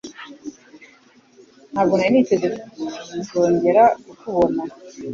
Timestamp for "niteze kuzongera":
2.13-3.83